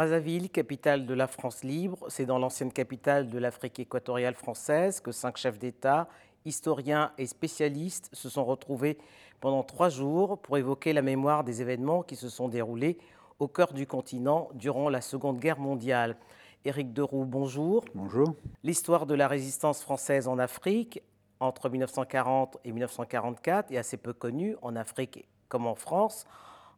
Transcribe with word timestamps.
Brazzaville, 0.00 0.48
capitale 0.48 1.04
de 1.04 1.12
la 1.12 1.26
France 1.26 1.62
libre, 1.62 2.06
c'est 2.08 2.24
dans 2.24 2.38
l'ancienne 2.38 2.72
capitale 2.72 3.28
de 3.28 3.38
l'Afrique 3.38 3.80
équatoriale 3.80 4.32
française 4.32 4.98
que 4.98 5.12
cinq 5.12 5.36
chefs 5.36 5.58
d'État, 5.58 6.08
historiens 6.46 7.12
et 7.18 7.26
spécialistes 7.26 8.08
se 8.14 8.30
sont 8.30 8.46
retrouvés 8.46 8.96
pendant 9.42 9.62
trois 9.62 9.90
jours 9.90 10.38
pour 10.38 10.56
évoquer 10.56 10.94
la 10.94 11.02
mémoire 11.02 11.44
des 11.44 11.60
événements 11.60 12.02
qui 12.02 12.16
se 12.16 12.30
sont 12.30 12.48
déroulés 12.48 12.96
au 13.40 13.46
cœur 13.46 13.74
du 13.74 13.86
continent 13.86 14.48
durant 14.54 14.88
la 14.88 15.02
Seconde 15.02 15.38
Guerre 15.38 15.58
mondiale. 15.58 16.16
Éric 16.64 16.94
Deroux, 16.94 17.26
bonjour. 17.26 17.84
Bonjour. 17.94 18.34
L'histoire 18.64 19.04
de 19.04 19.12
la 19.12 19.28
résistance 19.28 19.82
française 19.82 20.28
en 20.28 20.38
Afrique 20.38 21.02
entre 21.40 21.68
1940 21.68 22.56
et 22.64 22.72
1944 22.72 23.70
est 23.70 23.76
assez 23.76 23.98
peu 23.98 24.14
connue 24.14 24.56
en 24.62 24.76
Afrique 24.76 25.28
comme 25.50 25.66
en 25.66 25.74
France. 25.74 26.24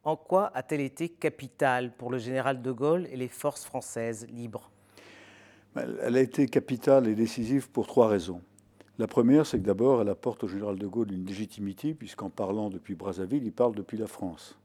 En 0.05 0.17
quoi 0.17 0.51
a-t-elle 0.53 0.81
été 0.81 1.07
capitale 1.07 1.93
pour 1.95 2.11
le 2.11 2.17
général 2.17 2.61
de 2.61 2.71
Gaulle 2.73 3.07
et 3.11 3.15
les 3.15 3.29
forces 3.29 3.63
françaises 3.63 4.27
libres? 4.27 4.69
Elle 5.75 6.17
a 6.17 6.19
été 6.19 6.45
capitale 6.47 7.07
et 7.07 7.15
décisive 7.15 7.69
pour 7.69 7.87
trois 7.87 8.09
raisons. 8.09 8.41
La 8.99 9.07
première, 9.07 9.45
c'est 9.45 9.57
que 9.59 9.65
d'abord, 9.65 10.01
elle 10.01 10.09
apporte 10.09 10.43
au 10.43 10.47
général 10.47 10.77
de 10.77 10.85
Gaulle 10.85 11.11
une 11.11 11.25
légitimité, 11.25 11.93
puisqu'en 11.93 12.29
parlant 12.29 12.69
depuis 12.69 12.95
Brazzaville, 12.95 13.43
il 13.43 13.53
parle 13.53 13.75
depuis 13.75 13.97
la 13.97 14.05
France. 14.05 14.59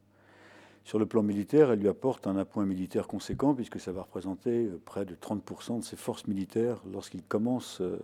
Sur 0.84 0.98
le 0.98 1.06
plan 1.06 1.23
militaire, 1.23 1.70
elle 1.70 1.78
lui 1.78 1.89
apporte 1.89 2.27
un 2.27 2.36
appoint 2.36 2.67
militaire 2.67 3.06
conséquent, 3.06 3.55
puisque 3.55 3.78
ça 3.78 3.92
va 3.92 4.02
représenter 4.02 4.67
euh, 4.67 4.80
près 4.84 5.05
de 5.05 5.14
30% 5.14 5.78
de 5.78 5.84
ses 5.84 5.97
forces 5.97 6.27
militaires 6.27 6.83
lorsqu'il 6.92 7.23
commence 7.23 7.80
euh, 7.80 7.98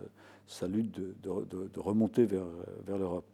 sa 0.47 0.67
lutte 0.67 0.99
de, 1.21 1.79
remonter 1.79 2.25
vers, 2.25 2.45
vers 2.87 2.97
l'Europe. 2.97 3.25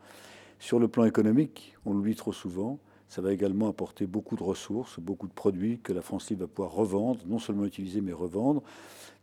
Sur 0.59 0.79
le 0.79 0.87
plan 0.87 1.05
économique, 1.05 1.75
on 1.85 1.93
l'oublie 1.93 2.15
trop 2.15 2.33
souvent, 2.33 2.79
ça 3.11 3.21
va 3.21 3.33
également 3.33 3.67
apporter 3.67 4.07
beaucoup 4.07 4.37
de 4.37 4.43
ressources, 4.43 4.97
beaucoup 4.97 5.27
de 5.27 5.33
produits 5.33 5.79
que 5.79 5.91
la 5.91 6.01
France 6.01 6.29
libre 6.29 6.43
va 6.43 6.47
pouvoir 6.47 6.71
revendre, 6.71 7.19
non 7.25 7.39
seulement 7.39 7.65
utiliser, 7.65 7.99
mais 7.99 8.13
revendre. 8.13 8.63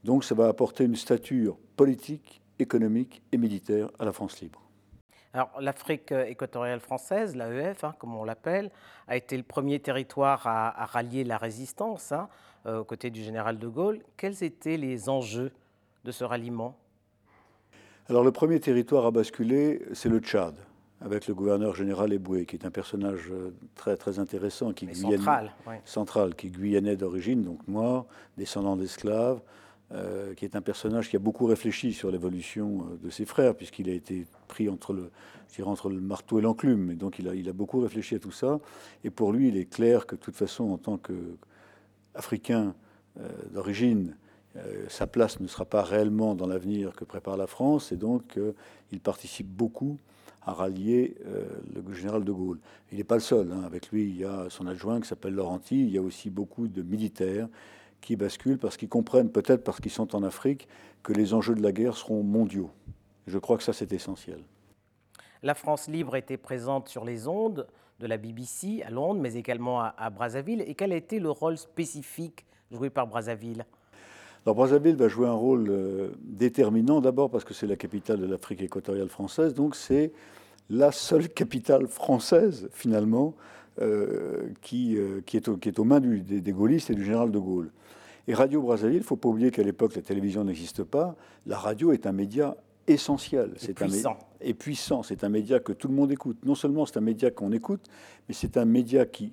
Donc 0.05 0.25
ça 0.25 0.35
va 0.35 0.49
apporter 0.49 0.85
une 0.85 0.95
stature 0.95 1.57
politique, 1.75 2.43
économique 2.59 3.23
et 3.33 3.39
militaire 3.39 3.89
à 3.99 4.05
la 4.05 4.13
France 4.13 4.43
libre. 4.43 4.61
Alors, 5.33 5.51
l'Afrique 5.59 6.13
équatoriale 6.13 6.81
française, 6.81 7.35
l'AEF, 7.35 7.83
hein, 7.83 7.95
comme 7.99 8.15
on 8.15 8.25
l'appelle, 8.25 8.71
a 9.07 9.17
été 9.17 9.39
le 9.39 9.43
premier 9.43 9.81
territoire 9.81 10.47
à, 10.47 10.85
rallier 10.85 11.25
la 11.25 11.39
résistance 11.39 12.13
hein, 12.13 12.29
euh, 12.67 12.81
aux 12.81 12.85
côtés 12.85 13.09
du 13.09 13.23
général 13.23 13.59
de 13.59 13.69
Gaulle. 13.69 14.01
Quels 14.19 14.45
étaient 14.45 14.77
les 14.77 15.09
enjeux 15.09 15.51
de 16.05 16.13
ce 16.13 16.25
ralliement? 16.25 16.77
Alors, 18.11 18.23
le 18.23 18.33
premier 18.33 18.61
territoire 18.61 19.07
à 19.07 19.11
basculer, 19.11 19.81
c'est 19.95 20.11
le 20.11 20.19
Tchad, 20.19 20.57
avec 21.01 21.29
le 21.29 21.35
gouverneur 21.35 21.75
général 21.75 22.13
Eboué, 22.13 22.45
qui 22.45 22.57
est 22.57 22.67
un 22.67 22.71
personnage 22.71 23.31
euh, 23.31 23.51
très, 23.77 23.97
très 23.97 24.19
intéressant, 24.19 24.73
qui, 24.73 24.93
central, 24.95 25.53
central, 25.85 26.35
qui 26.35 26.51
guyanais 26.51 26.97
d'origine, 26.97 27.43
donc 27.43 27.67
noir, 27.69 28.07
descendant 28.37 28.77
d'esclaves, 28.77 29.41
euh, 29.93 30.35
qui 30.35 30.45
est 30.45 30.57
un 30.57 30.61
personnage 30.61 31.09
qui 31.09 31.17
a 31.17 31.21
beaucoup 31.21 31.47
réfléchi 31.47 31.93
sur 31.93 32.11
l'évolution 32.11 32.81
euh, 32.81 32.97
de 33.07 33.11
ses 33.11 33.25
frères, 33.27 33.55
puisqu'il 33.55 33.89
a 33.89 33.93
été 33.93 34.27
pris 34.49 34.69
entre 34.69 34.93
le, 34.93 35.11
entre 35.65 35.89
le 35.89 36.01
marteau 36.01 36.41
et 36.41 36.43
l'enclume. 36.43 36.91
Et 36.91 36.97
donc 36.97 37.19
il 37.21 37.29
a, 37.29 37.35
il 37.35 37.49
a 37.49 37.53
beaucoup 37.53 37.81
réfléchi 37.81 38.17
à 38.17 38.19
tout 38.19 38.33
ça. 38.33 38.59
Et 39.05 39.11
pour 39.11 39.33
lui, 39.33 39.49
il 39.49 39.57
est 39.57 39.67
clair 39.67 40.05
que 40.05 40.17
de 40.17 40.21
toute 40.21 40.37
façon, 40.37 40.65
en 40.65 40.79
tant 40.79 40.99
qu'Africain 40.99 42.75
euh, 43.21 43.29
d'origine, 43.53 44.17
sa 44.89 45.07
place 45.07 45.39
ne 45.39 45.47
sera 45.47 45.65
pas 45.65 45.85
réellement 45.85 46.35
dans 46.35 46.49
l'avenir 46.49 46.97
que 46.97 47.05
prépare 47.05 47.37
la 47.37 47.47
France. 47.47 47.93
Et 47.93 47.97
donc 47.97 48.37
il 48.91 48.99
participe 48.99 49.47
beaucoup 49.47 49.99
à 50.43 50.53
rallier 50.53 51.17
le 51.75 51.93
général 51.93 52.25
de 52.25 52.33
Gaulle. 52.33 52.59
Il 52.91 52.99
n'est 52.99 53.05
pas 53.05 53.17
le 53.17 53.21
seul. 53.21 53.53
Hein. 53.53 53.63
Avec 53.65 53.91
lui, 53.91 54.05
il 54.05 54.17
y 54.17 54.25
a 54.25 54.47
son 54.49 54.67
adjoint 54.67 55.01
qui 55.01 55.09
s'appelle 55.09 55.35
Laurenti. 55.35 55.83
Il 55.83 55.91
y 55.91 55.99
a 55.99 56.03
aussi 56.03 56.31
beaucoup 56.31 56.69
de 56.69 56.83
militaires 56.83 57.49
qui 58.01 58.17
basculent 58.17 58.59
parce 58.59 58.77
qu'ils 58.77 58.89
comprennent, 58.89 59.31
peut-être 59.31 59.65
parce 59.65 59.81
qu'ils 59.81 59.93
sont 59.93 60.15
en 60.15 60.23
Afrique, 60.23 60.69
que 61.03 61.13
les 61.13 61.35
enjeux 61.35 61.55
de 61.55 61.63
la 61.63 61.73
guerre 61.73 61.97
seront 61.97 62.23
mondiaux. 62.23 62.71
Je 63.27 63.39
crois 63.39 63.57
que 63.57 63.63
ça, 63.63 63.73
c'est 63.73 63.93
essentiel. 63.93 64.43
La 65.43 65.55
France 65.55 65.89
libre 65.89 66.17
était 66.17 66.37
présente 66.37 66.89
sur 66.89 67.05
les 67.05 67.29
ondes 67.29 67.67
de 68.01 68.07
la 68.07 68.17
BBC 68.17 68.83
à 68.83 68.91
Londres, 68.91 69.21
mais 69.21 69.35
également 69.35 69.81
à, 69.81 70.11
Brazzaville. 70.11 70.63
Et 70.63 70.75
quel 70.75 70.93
a 70.93 70.97
été 70.97 71.21
le 71.21 71.31
rôle 71.31 71.59
spécifique 71.59 72.47
joué 72.71 72.91
par 72.91 73.07
Brazzaville? 73.07 73.65
Alors 74.47 74.55
Brazzaville 74.55 74.97
va 74.97 75.09
jouer 75.09 75.27
un 75.27 75.33
rôle 75.33 75.67
euh, 75.69 76.09
déterminant, 76.23 77.01
d'abord 77.01 77.31
parce 77.31 77.45
que 77.45 77.55
c'est 77.55 77.67
la 77.67 77.77
capitale 77.77 78.19
de 78.21 78.27
l'Afrique 78.27 78.63
équatoriale 78.63 79.09
française, 79.09 79.55
donc 79.55 79.75
c'est 79.75 80.13
la 80.71 80.93
seule 80.93 81.29
capitale 81.29 81.87
française, 81.87 82.69
finalement, 82.73 83.35
euh, 83.81 84.49
qui, 84.61 84.97
euh, 84.97 85.21
qui, 85.25 85.37
est 85.37 85.61
qui, 85.61 85.69
est 85.69 85.79
aux 85.79 85.85
mains 85.85 86.01
des, 86.01 86.41
des, 86.41 86.53
gaullistes 86.53 86.91
et 86.91 86.95
du 86.95 87.05
général 87.05 87.31
de 87.31 87.39
Gaulle. 87.39 87.71
Et 88.27 88.35
Radio 88.35 88.61
Brazzaville, 88.61 88.97
il 88.97 89.01
ne 89.01 89.05
faut 89.05 89.17
pas 89.17 89.29
oublier 89.29 89.51
qu'à 89.51 89.63
l'époque, 89.63 89.95
la 89.95 90.03
télévision 90.03 90.45
n'existe 90.45 90.83
pas. 90.83 91.17
La 91.47 91.57
radio 91.57 91.93
est 91.93 92.07
un 92.07 92.13
média 92.13 92.57
essentiel. 92.89 93.53
C'est 93.57 93.75
puissant. 93.75 94.19
et 94.41 94.55
puissant. 94.55 95.03
C'est 95.03 95.25
un 95.25 95.29
média 95.29 95.61
que 95.61 95.73
tout 95.73 95.89
le 95.89 95.95
monde 95.95 96.11
écoute. 96.11 96.39
Non 96.45 96.55
seulement 96.55 96.87
c'est 96.87 96.99
un 96.99 97.03
média 97.03 97.31
qu'on 97.31 97.53
écoute, 97.53 97.87
mais 98.29 98.35
c'est 98.35 98.57
un 98.57 98.65
média 98.65 99.07
qui, 99.07 99.33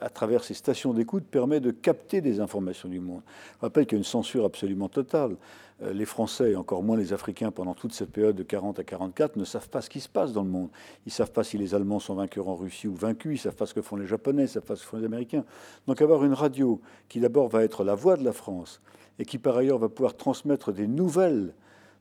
à 0.00 0.10
travers 0.10 0.44
ses 0.44 0.54
stations 0.54 0.92
d'écoute, 0.92 1.24
permet 1.24 1.60
de 1.60 1.70
capter 1.70 2.20
des 2.20 2.40
informations 2.40 2.88
du 2.88 3.00
monde. 3.00 3.22
Je 3.56 3.60
rappelle 3.62 3.86
qu'il 3.86 3.96
y 3.96 3.98
a 3.98 3.98
une 3.98 4.04
censure 4.04 4.44
absolument 4.44 4.88
totale. 4.88 5.36
Euh, 5.82 5.92
les 5.92 6.04
Français, 6.04 6.52
et 6.52 6.56
encore 6.56 6.82
moins 6.82 6.96
les 6.96 7.12
Africains, 7.12 7.50
pendant 7.50 7.74
toute 7.74 7.92
cette 7.92 8.10
période 8.10 8.36
de 8.36 8.42
40 8.42 8.78
à 8.78 8.84
44, 8.84 9.36
ne 9.36 9.44
savent 9.44 9.68
pas 9.68 9.82
ce 9.82 9.90
qui 9.90 10.00
se 10.00 10.08
passe 10.08 10.32
dans 10.32 10.42
le 10.42 10.48
monde. 10.48 10.68
Ils 11.04 11.08
ne 11.08 11.12
savent 11.12 11.32
pas 11.32 11.42
si 11.42 11.58
les 11.58 11.74
Allemands 11.74 11.98
sont 11.98 12.14
vainqueurs 12.14 12.48
en 12.48 12.54
Russie 12.54 12.86
ou 12.86 12.94
vaincus, 12.94 13.32
ils 13.32 13.40
ne 13.40 13.50
savent 13.50 13.56
pas 13.56 13.66
ce 13.66 13.74
que 13.74 13.82
font 13.82 13.96
les 13.96 14.06
Japonais, 14.06 14.42
ils 14.42 14.46
ne 14.46 14.50
savent 14.50 14.64
pas 14.64 14.76
ce 14.76 14.82
que 14.82 14.88
font 14.88 14.98
les 14.98 15.04
Américains. 15.04 15.44
Donc 15.86 16.00
avoir 16.00 16.24
une 16.24 16.32
radio 16.32 16.80
qui 17.08 17.18
d'abord 17.18 17.48
va 17.48 17.64
être 17.64 17.82
la 17.82 17.94
voix 17.94 18.16
de 18.16 18.24
la 18.24 18.32
France 18.32 18.80
et 19.18 19.24
qui 19.24 19.38
par 19.38 19.56
ailleurs 19.56 19.78
va 19.78 19.88
pouvoir 19.88 20.16
transmettre 20.16 20.72
des 20.72 20.86
nouvelles 20.86 21.54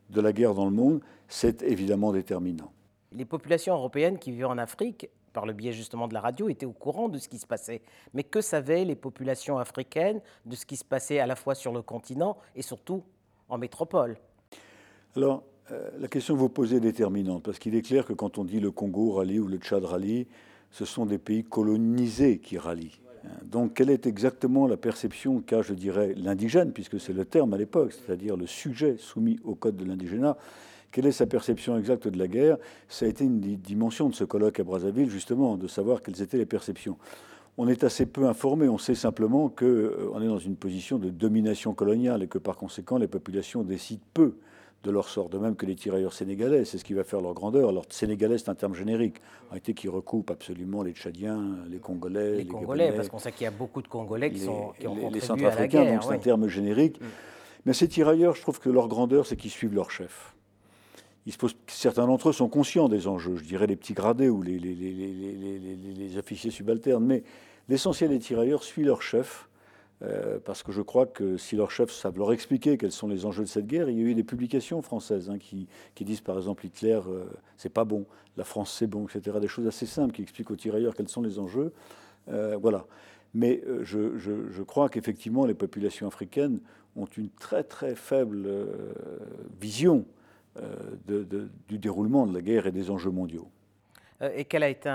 de 0.09 0.21
la 0.21 0.33
guerre 0.33 0.53
dans 0.53 0.65
le 0.65 0.71
monde, 0.71 1.01
c'est 1.27 1.63
évidemment 1.63 2.11
déterminant. 2.11 2.71
Les 3.11 3.25
populations 3.25 3.73
européennes 3.73 4.19
qui 4.19 4.31
vivent 4.31 4.47
en 4.47 4.57
Afrique, 4.57 5.09
par 5.33 5.45
le 5.45 5.53
biais 5.53 5.73
justement 5.73 6.07
de 6.07 6.13
la 6.13 6.21
radio, 6.21 6.47
étaient 6.47 6.65
au 6.65 6.71
courant 6.71 7.09
de 7.09 7.17
ce 7.17 7.27
qui 7.27 7.39
se 7.39 7.47
passait. 7.47 7.81
Mais 8.13 8.23
que 8.23 8.39
savaient 8.39 8.85
les 8.85 8.95
populations 8.95 9.57
africaines 9.57 10.21
de 10.45 10.55
ce 10.55 10.65
qui 10.65 10.77
se 10.77 10.85
passait 10.85 11.19
à 11.19 11.27
la 11.27 11.35
fois 11.35 11.55
sur 11.55 11.73
le 11.73 11.81
continent 11.81 12.37
et 12.55 12.61
surtout 12.61 13.03
en 13.49 13.57
métropole? 13.57 14.17
Alors, 15.15 15.43
euh, 15.71 15.89
la 15.99 16.07
question 16.07 16.35
que 16.35 16.39
vous 16.39 16.49
posez 16.49 16.77
est 16.77 16.81
déterminante, 16.81 17.43
parce 17.43 17.59
qu'il 17.59 17.75
est 17.75 17.81
clair 17.81 18.05
que 18.05 18.13
quand 18.13 18.37
on 18.37 18.43
dit 18.43 18.59
le 18.59 18.71
Congo 18.71 19.11
rallie 19.13 19.39
ou 19.39 19.47
le 19.47 19.57
Tchad 19.57 19.83
rallie, 19.83 20.27
ce 20.71 20.85
sont 20.85 21.05
des 21.05 21.19
pays 21.19 21.43
colonisés 21.43 22.39
qui 22.39 22.57
rallient. 22.57 22.99
Donc, 23.43 23.75
quelle 23.75 23.89
est 23.89 24.05
exactement 24.05 24.67
la 24.67 24.75
perception 24.75 25.39
qu'a, 25.39 25.61
je 25.61 25.73
dirais, 25.73 26.13
l'indigène, 26.17 26.73
puisque 26.73 26.99
c'est 26.99 27.13
le 27.13 27.23
terme 27.23 27.53
à 27.53 27.57
l'époque, 27.57 27.93
c'est-à-dire 27.93 28.35
le 28.35 28.47
sujet 28.47 28.97
soumis 28.97 29.39
au 29.43 29.55
code 29.55 29.77
de 29.77 29.85
l'indigénat 29.85 30.37
Quelle 30.93 31.07
est 31.07 31.11
sa 31.11 31.25
perception 31.25 31.77
exacte 31.77 32.07
de 32.07 32.19
la 32.19 32.27
guerre? 32.27 32.57
Ça 32.87 33.05
a 33.05 33.09
été 33.09 33.25
une 33.25 33.39
dimension 33.39 34.09
de 34.09 34.15
ce 34.15 34.23
colloque 34.23 34.59
à 34.59 34.63
Brazzaville, 34.63 35.09
justement, 35.09 35.57
de 35.57 35.67
savoir 35.67 36.01
quelles 36.01 36.21
étaient 36.21 36.37
les 36.37 36.45
perceptions 36.45 36.97
on 37.57 37.67
est 37.67 37.83
assez 37.83 38.05
peu 38.05 38.25
informé. 38.25 38.67
On 38.67 38.77
sait 38.77 38.95
simplement 38.95 39.49
qu'on 39.49 39.65
euh, 39.65 40.19
est 40.21 40.27
dans 40.27 40.39
une 40.39 40.55
position 40.55 40.97
de 40.97 41.09
domination 41.09 41.73
coloniale 41.73 42.23
et 42.23 42.27
que 42.27 42.39
par 42.39 42.57
conséquent 42.57 42.97
les 42.97 43.07
populations 43.07 43.61
décident 43.61 44.01
peu 44.13 44.37
de 44.83 44.91
leur 44.91 45.07
sort, 45.07 45.29
de 45.29 45.37
même 45.37 45.55
que 45.55 45.65
les 45.65 45.75
tirailleurs 45.75 46.13
sénégalais, 46.13 46.65
c'est 46.65 46.77
ce 46.77 46.83
qui 46.83 46.93
va 46.93 47.03
faire 47.03 47.21
leur 47.21 47.33
grandeur. 47.33 47.69
Alors 47.69 47.85
sénégalais, 47.89 48.37
c'est 48.37 48.49
un 48.49 48.55
terme 48.55 48.73
générique, 48.73 49.17
en 49.45 49.51
réalité 49.51 49.73
qui 49.73 49.87
recoupe 49.87 50.29
absolument 50.29 50.83
les 50.83 50.91
Tchadiens, 50.91 51.57
les 51.69 51.77
Congolais, 51.77 52.37
les, 52.37 52.45
Congolais, 52.45 52.91
parce 52.91 53.07
qu'on 53.07 53.19
sait 53.19 53.31
qu'il 53.31 53.45
y 53.45 53.47
a 53.47 53.51
beaucoup 53.51 53.81
de 53.81 53.87
Congolais 53.87 54.31
qui 54.31 54.39
sont 54.39 54.73
qui 54.77 54.87
ont 54.87 54.95
les, 54.95 55.09
les 55.09 55.19
Centrafricains, 55.21 55.85
donc 55.85 56.03
c'est 56.03 56.13
un 56.13 56.17
terme 56.17 56.47
générique. 56.47 56.99
Mm. 56.99 57.05
Mais 57.65 57.73
ces 57.73 57.87
tirailleurs, 57.87 58.35
je 58.35 58.41
trouve 58.41 58.59
que 58.59 58.69
leur 58.69 58.89
grandeur, 58.89 59.25
c'est 59.25 59.37
qu'ils 59.37 59.51
suivent 59.51 59.75
leur 59.75 59.89
chef. 59.89 60.33
Ils 61.25 61.33
certains 61.67 62.05
d'entre 62.05 62.29
eux 62.29 62.33
sont 62.33 62.49
conscients 62.49 62.89
des 62.89 63.07
enjeux, 63.07 63.37
je 63.37 63.43
dirais 63.43 63.67
les 63.67 63.77
petits 63.77 63.93
gradés 63.93 64.27
ou 64.27 64.41
les, 64.41 66.17
officiers 66.17 66.51
subalternes, 66.51 67.05
mais 67.05 67.23
l'essentiel 67.69 68.09
des 68.09 68.19
tirailleurs 68.19 68.63
suit 68.63 68.83
leur 68.83 69.01
chef, 69.01 69.47
euh, 70.01 70.37
parce 70.43 70.63
que 70.63 70.73
je 70.73 70.81
crois 70.81 71.05
que 71.05 71.37
si 71.37 71.55
leurs 71.55 71.71
chefs 71.71 71.91
savent 71.91 72.17
leur 72.17 72.33
expliquer 72.33 72.77
quels 72.77 72.91
sont 72.91 73.07
les 73.07 73.25
enjeux 73.25 73.43
de 73.43 73.49
cette 73.49 73.67
guerre, 73.67 73.89
il 73.89 73.97
y 73.97 74.01
a 74.01 74.05
eu 74.05 74.15
des 74.15 74.23
publications 74.25 74.81
françaises 74.81 75.29
hein, 75.29 75.37
qui, 75.39 75.67
disent 76.01 76.19
par 76.19 76.35
exemple 76.35 76.65
Hitler, 76.65 76.99
euh, 77.07 77.23
c'est 77.55 77.71
pas 77.71 77.85
bon, 77.85 78.05
la 78.35 78.43
France 78.43 78.75
c'est 78.77 78.87
bon, 78.87 79.07
etc. 79.07 79.37
Des 79.39 79.47
choses 79.47 79.67
assez 79.67 79.85
simples 79.85 80.13
qui 80.13 80.21
expliquent 80.21 80.51
aux 80.51 80.57
tirailleurs 80.57 80.93
quels 80.93 81.07
sont 81.07 81.21
les 81.21 81.39
enjeux. 81.39 81.71
Euh, 82.27 82.57
voilà. 82.61 82.85
Mais 83.33 83.63
je, 83.81 84.19
je, 84.19 84.61
crois 84.61 84.89
qu'effectivement 84.89 85.47
les 85.47 85.55
populations 85.55 86.05
africaines 86.05 86.59
ont 86.95 87.07
une 87.17 87.29
très 87.29 87.63
très 87.63 87.95
faible 87.95 88.47
vision 89.59 90.05
euh, 90.61 91.49
du 91.67 91.79
déroulement 91.79 92.27
de 92.27 92.33
la 92.35 92.41
guerre 92.41 92.67
et 92.67 92.71
des 92.71 92.91
enjeux 92.91 93.09
mondiaux. 93.09 93.47
Euh, 94.21 94.29
et 94.35 94.45
quel 94.45 94.61
a 94.61 94.69
été 94.69 94.87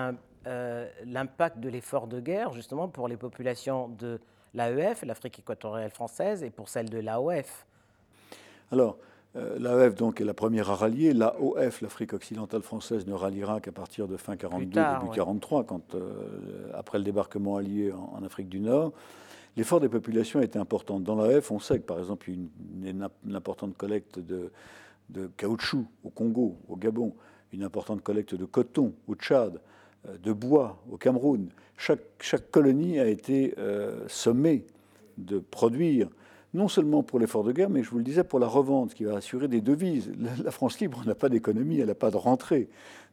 euh, 0.46 0.88
l'impact 1.04 1.58
de 1.58 1.68
l'effort 1.68 2.06
de 2.06 2.20
guerre, 2.20 2.52
justement, 2.52 2.86
pour 2.86 3.08
les 3.08 3.16
populations 3.16 3.88
de 3.88 4.20
l'AEF, 4.54 5.02
l'Afrique 5.04 5.40
équatoriale 5.40 5.90
française, 5.90 6.44
et 6.44 6.50
pour 6.50 6.68
celles 6.68 6.88
de 6.88 6.98
l'AOF? 6.98 7.66
Alors, 8.70 8.98
Euh, 9.36 9.58
L'AEF 9.58 9.94
donc 9.94 10.22
est 10.22 10.24
la 10.24 10.32
première 10.32 10.70
à 10.70 10.74
rallier. 10.74 11.12
L'AOF, 11.12 11.82
l'Afrique 11.82 12.14
occidentale 12.14 12.62
française, 12.62 13.06
ne 13.06 13.12
ralliera 13.12 13.60
qu'à 13.60 13.72
partir 13.72 14.08
de 14.08 14.16
fin 14.16 14.36
42, 14.36 14.66
début 14.66 15.14
43, 15.14 15.64
quand, 15.64 15.94
après 16.72 16.96
le 16.96 17.04
débarquement 17.04 17.56
allié 17.56 17.92
en, 17.92 18.24
Afrique 18.24 18.48
du 18.48 18.58
Nord. 18.58 18.92
L'effort 19.56 19.80
des 19.80 19.90
populations 19.90 20.40
a 20.40 20.44
été 20.44 20.58
important. 20.58 20.98
Dans 20.98 21.14
l'AEF, 21.20 21.50
on 21.50 21.60
sait 21.60 21.78
que 21.78 21.84
par 21.84 21.98
exemple, 21.98 22.30
il 22.30 22.84
y 22.84 22.86
a 22.86 22.90
une, 22.90 23.08
une 23.26 23.36
importante 23.36 23.76
collecte 23.76 24.18
de, 24.18 24.50
de 25.10 25.28
caoutchouc 25.36 25.86
au 26.04 26.10
Congo, 26.10 26.56
au 26.68 26.76
Gabon, 26.76 27.14
une 27.52 27.62
importante 27.62 28.02
collecte 28.02 28.34
de 28.34 28.44
coton 28.44 28.92
au 29.06 29.14
Tchad, 29.14 29.60
de 30.22 30.32
bois 30.32 30.82
au 30.90 30.96
Cameroun. 30.96 31.48
Chaque, 31.76 32.50
colonie 32.50 32.98
a 32.98 33.06
été 33.06 33.54
sommée 34.06 34.66
de 35.16 35.38
produire 35.38 36.08
non 36.54 36.68
seulement 36.68 37.02
pour 37.02 37.18
l'effort 37.18 37.44
de 37.44 37.52
guerre, 37.52 37.70
mais 37.70 37.82
je 37.82 37.90
vous 37.90 37.98
le 37.98 38.04
disais, 38.04 38.24
pour 38.24 38.38
la 38.38 38.46
revente, 38.46 38.94
qui 38.94 39.04
va 39.04 39.16
assurer 39.16 39.48
des 39.48 39.60
devises. 39.60 40.10
La 40.44 40.50
France 40.50 40.80
libre 40.80 41.02
n'a 41.06 41.14
pas 41.14 41.28
d'économie, 41.28 41.78
elle 41.78 41.88
n'a 41.88 41.94
pas 41.94 42.10
de 42.10 42.16
rentrée. 42.16 42.68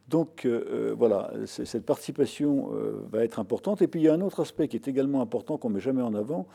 Donc 0.08 0.44
euh, 0.44 0.64
euh, 0.70 0.94
voilà, 0.96 1.32
cette 1.46 1.84
participation 1.84 2.70
euh, 2.72 3.04
va 3.10 3.24
être 3.24 3.40
importante. 3.40 3.82
Et 3.82 3.88
puis 3.88 4.00
il 4.00 4.04
y 4.04 4.08
a 4.08 4.14
un 4.14 4.20
autre 4.20 4.40
aspect 4.40 4.68
qui 4.68 4.76
est 4.76 4.88
également 4.88 5.20
important, 5.20 5.58
qu'on 5.58 5.68
ne 5.68 5.74
met 5.74 5.80
jamais 5.80 6.02
en 6.02 6.14
avant, 6.14 6.46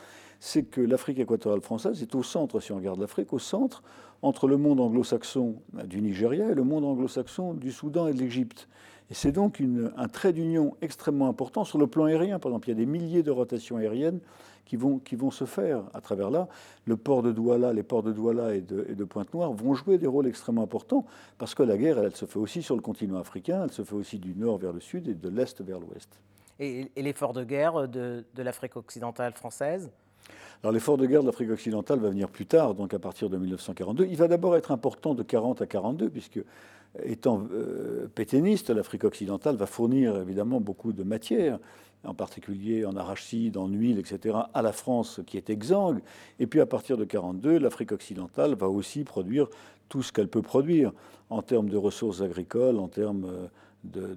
c'est 0.44 0.64
que 0.64 0.80
l'Afrique 0.80 1.20
équatoriale 1.20 1.60
française 1.60 2.02
est 2.02 2.16
au 2.16 2.24
centre, 2.24 2.58
si 2.58 2.72
on 2.72 2.76
regarde 2.76 2.98
l'Afrique, 2.98 3.32
au 3.32 3.38
centre 3.38 3.80
entre 4.22 4.48
le 4.48 4.56
monde 4.56 4.80
anglo-saxon 4.80 5.54
du 5.84 6.00
Nigeria 6.00 6.50
et 6.50 6.54
le 6.56 6.64
monde 6.64 6.84
anglo-saxon 6.84 7.54
du 7.54 7.70
Soudan 7.70 8.08
et 8.08 8.12
de 8.12 8.18
l'Égypte. 8.18 8.66
Et 9.08 9.14
c'est 9.14 9.30
donc 9.30 9.62
un 9.96 10.08
trait 10.08 10.32
d'union 10.32 10.74
extrêmement 10.82 11.28
important 11.28 11.62
sur 11.62 11.78
le 11.78 11.86
plan 11.86 12.06
aérien. 12.06 12.40
Par 12.40 12.50
exemple, 12.50 12.68
il 12.68 12.72
y 12.72 12.74
a 12.74 12.84
des 12.84 12.86
milliers 12.86 13.22
de 13.22 13.30
rotations 13.30 13.76
aériennes 13.76 14.18
qui 14.66 14.74
vont, 14.74 15.30
se 15.30 15.44
faire 15.44 15.84
à 15.94 16.00
travers 16.00 16.28
là. 16.28 16.48
Le 16.86 16.96
port 16.96 17.22
de 17.22 17.30
Douala, 17.30 17.72
les 17.72 17.84
ports 17.84 18.02
de 18.02 18.10
Douala 18.10 18.56
et 18.56 18.62
de, 18.62 19.04
Pointe-Noire 19.04 19.52
vont 19.52 19.74
jouer 19.74 19.96
des 19.96 20.08
rôles 20.08 20.26
extrêmement 20.26 20.64
importants 20.64 21.06
parce 21.38 21.54
que 21.54 21.62
la 21.62 21.76
guerre, 21.76 22.00
elle, 22.00 22.16
se 22.16 22.24
fait 22.24 22.40
aussi 22.40 22.64
sur 22.64 22.74
le 22.74 22.82
continent 22.82 23.18
africain, 23.20 23.62
elle 23.62 23.72
se 23.72 23.84
fait 23.84 23.94
aussi 23.94 24.18
du 24.18 24.34
nord 24.34 24.58
vers 24.58 24.72
le 24.72 24.80
sud 24.80 25.06
et 25.06 25.14
de 25.14 25.28
l'est 25.28 25.60
vers 25.60 25.78
l'ouest. 25.78 26.20
Et, 26.58 26.90
l'effort 26.96 27.32
de 27.32 27.44
guerre 27.44 27.86
de 27.86 28.24
l'Afrique 28.38 28.74
occidentale 28.76 29.34
française? 29.34 29.92
L'effort 30.70 30.96
de 30.96 31.06
guerre 31.06 31.22
de 31.22 31.26
l'Afrique 31.26 31.50
occidentale 31.50 31.98
va 31.98 32.10
venir 32.10 32.28
plus 32.28 32.46
tard, 32.46 32.74
donc 32.74 32.94
à 32.94 32.98
partir 32.98 33.28
de 33.28 33.36
1942. 33.36 34.06
Il 34.06 34.16
va 34.16 34.28
d'abord 34.28 34.56
être 34.56 34.70
important 34.70 35.14
de 35.14 35.22
40 35.22 35.62
à 35.62 35.66
42, 35.66 36.08
puisque 36.08 36.40
étant 37.04 37.46
euh, 37.52 38.06
pétainiste, 38.14 38.70
l'Afrique 38.70 39.04
occidentale 39.04 39.56
va 39.56 39.66
fournir 39.66 40.16
évidemment 40.16 40.60
beaucoup 40.60 40.92
de 40.92 41.02
matière 41.02 41.58
en 42.04 42.14
particulier 42.14 42.84
en 42.84 42.96
arachide, 42.96 43.56
en 43.56 43.68
huile, 43.68 43.98
etc., 43.98 44.36
à 44.52 44.62
la 44.62 44.72
France 44.72 45.20
qui 45.26 45.36
est 45.36 45.50
exsangue. 45.50 46.00
Et 46.38 46.46
puis 46.46 46.60
à 46.60 46.66
partir 46.66 46.96
de 46.96 47.02
1942, 47.02 47.58
l'Afrique 47.58 47.92
occidentale 47.92 48.54
va 48.54 48.68
aussi 48.68 49.04
produire 49.04 49.48
tout 49.88 50.02
ce 50.02 50.12
qu'elle 50.12 50.28
peut 50.28 50.42
produire 50.42 50.92
en 51.30 51.42
termes 51.42 51.68
de 51.68 51.76
ressources 51.76 52.20
agricoles, 52.20 52.78
en 52.78 52.88
termes 52.88 53.30
d'un 53.84 54.16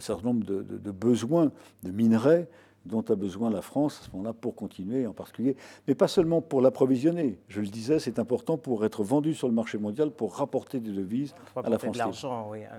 certain 0.00 0.24
nombre 0.24 0.44
de, 0.44 0.90
besoins 0.90 1.50
de 1.82 1.90
minerais 1.90 2.48
dont 2.86 3.04
a 3.08 3.14
besoin 3.14 3.50
la 3.50 3.62
France 3.62 4.00
à 4.00 4.06
ce 4.06 4.10
moment-là 4.12 4.32
pour 4.32 4.54
continuer 4.54 5.06
en 5.06 5.12
particulier, 5.12 5.56
mais 5.86 5.94
pas 5.94 6.08
seulement 6.08 6.40
pour 6.40 6.60
l'approvisionner. 6.60 7.38
Je 7.48 7.60
le 7.60 7.66
disais, 7.66 7.98
c'est 7.98 8.18
important 8.18 8.56
pour 8.56 8.84
être 8.84 9.02
vendu 9.02 9.34
sur 9.34 9.48
le 9.48 9.54
marché 9.54 9.78
mondial, 9.78 10.10
pour 10.10 10.34
rapporter 10.34 10.80
des 10.80 10.92
devises 10.92 11.34
à 11.56 11.68
la 11.68 11.78
France, 11.78 12.24